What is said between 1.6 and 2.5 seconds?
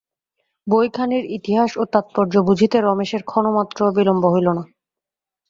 ও তাৎপর্য